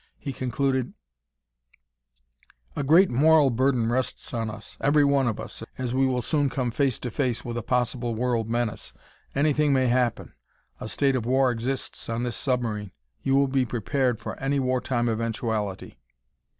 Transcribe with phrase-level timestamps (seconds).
[0.17, 0.95] He concluded:
[2.75, 6.49] "A great moral burden rests on us every one of us as we will soon
[6.49, 8.93] come face to face with a possible world menace.
[9.35, 10.33] Anything may happen.
[10.79, 12.93] A state of war exists on this submarine.
[13.21, 15.99] You will be prepared for any wartime eventuality!"